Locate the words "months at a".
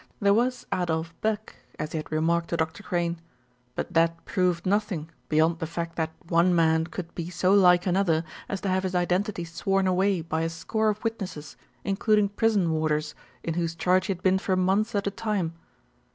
14.55-15.11